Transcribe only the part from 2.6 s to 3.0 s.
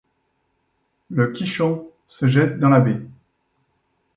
la baie.